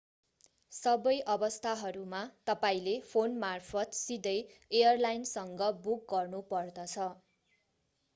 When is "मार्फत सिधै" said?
3.43-4.33